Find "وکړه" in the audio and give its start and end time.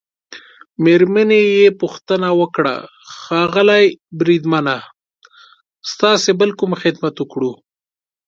2.41-2.75